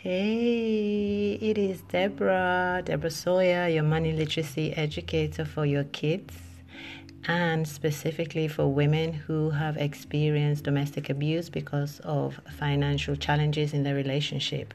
[0.00, 6.36] Hey, it is Deborah, Deborah Sawyer, your money literacy educator for your kids
[7.26, 13.96] and specifically for women who have experienced domestic abuse because of financial challenges in their
[13.96, 14.72] relationship.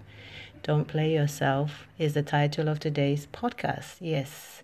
[0.62, 3.96] Don't Play Yourself is the title of today's podcast.
[4.02, 4.62] Yes.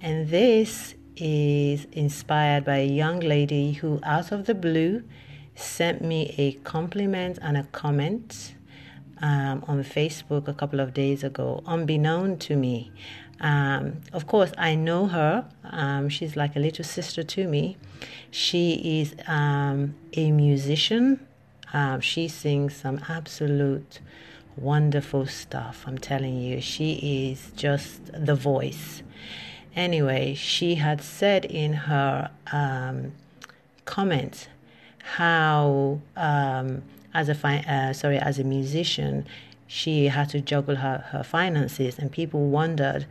[0.00, 5.02] And this is inspired by a young lady who, out of the blue,
[5.56, 8.54] sent me a compliment and a comment
[9.20, 12.90] um, on Facebook a couple of days ago, unbeknown to me.
[13.40, 15.46] Um, of course, I know her.
[15.64, 17.76] Um, she's like a little sister to me.
[18.30, 21.26] She is um, a musician.
[21.72, 24.00] Um, she sings some absolute
[24.56, 25.84] wonderful stuff.
[25.86, 29.02] I'm telling you, she is just the voice.
[29.76, 33.12] Anyway, she had said in her um,
[33.84, 34.48] comments
[35.16, 36.82] how um,
[37.14, 39.26] as a fi- uh, sorry as a musician
[39.66, 43.06] she had to juggle her, her finances and people wondered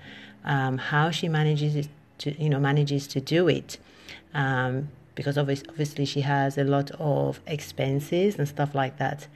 [0.45, 1.87] um, how she manages
[2.17, 3.77] to you know manages to do it
[4.33, 9.27] um, because obviously she has a lot of expenses and stuff like that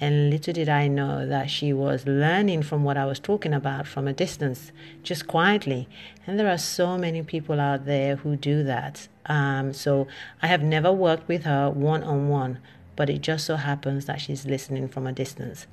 [0.00, 3.86] and little did I know that she was learning from what I was talking about
[3.86, 4.72] from a distance,
[5.04, 5.88] just quietly.
[6.26, 9.06] And there are so many people out there who do that.
[9.26, 10.06] Um, so
[10.42, 12.58] I have never worked with her one on one,
[12.96, 15.66] but it just so happens that she's listening from a distance.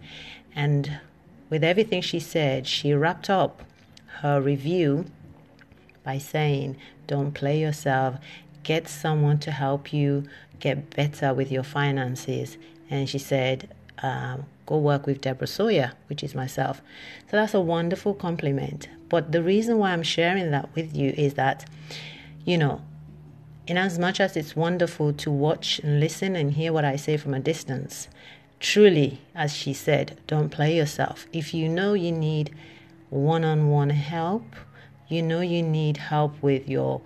[0.56, 1.00] And
[1.50, 3.64] with everything she said, she wrapped up
[4.22, 5.06] her review
[6.04, 6.78] by saying,
[7.08, 8.16] Don't play yourself,
[8.64, 10.24] get someone to help you
[10.60, 12.58] get better with your finances.
[12.90, 13.70] And she said,
[14.02, 16.82] um, Go work with Deborah Sawyer, which is myself.
[17.30, 18.88] So that's a wonderful compliment.
[19.10, 21.66] But the reason why I'm sharing that with you is that,
[22.46, 22.82] you know,
[23.72, 27.16] in as much as it's wonderful to watch and listen and hear what I say
[27.16, 28.10] from a distance,
[28.60, 31.26] truly, as she said, don't play yourself.
[31.32, 32.54] If you know you need
[33.10, 34.44] one on one help,
[35.08, 37.00] you know you need help with your,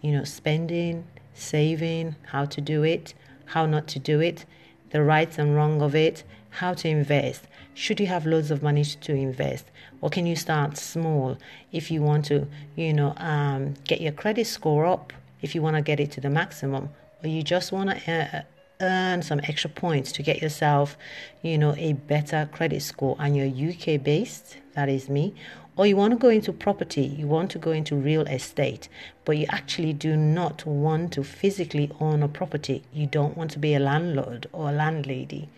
[0.00, 4.46] you know, spending, saving, how to do it, how not to do it,
[4.90, 7.44] the rights and wrong of it, how to invest.
[7.72, 9.66] Should you have loads of money to invest,
[10.00, 11.38] or can you start small
[11.70, 15.12] if you want to, you know, um, get your credit score up?
[15.44, 16.88] If you want to get it to the maximum,
[17.22, 18.42] or you just want to uh,
[18.80, 20.96] earn some extra points to get yourself,
[21.42, 25.34] you know, a better credit score and you're UK based, that is me,
[25.76, 28.88] or you want to go into property, you want to go into real estate,
[29.26, 33.58] but you actually do not want to physically own a property, you don't want to
[33.58, 35.48] be a landlord or a landlady,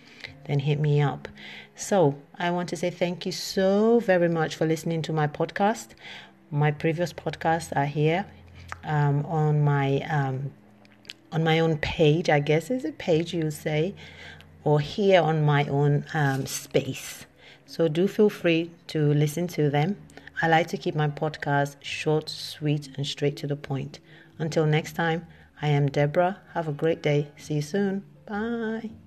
[0.46, 1.28] then hit me up.
[1.76, 5.88] So, I want to say thank you so very much for listening to my podcast.
[6.50, 8.26] My previous podcasts are here
[8.84, 10.52] um, on my um,
[11.32, 12.28] on my own page.
[12.30, 13.94] I guess is a page you say,
[14.64, 17.26] or here on my own um, space.
[17.66, 19.96] So do feel free to listen to them.
[20.40, 24.00] I like to keep my podcast short, sweet, and straight to the point.
[24.38, 25.26] Until next time,
[25.62, 26.38] I am Deborah.
[26.54, 27.28] Have a great day.
[27.36, 28.04] See you soon.
[28.26, 29.05] Bye.